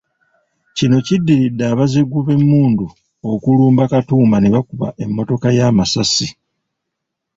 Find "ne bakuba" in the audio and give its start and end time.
4.39-4.87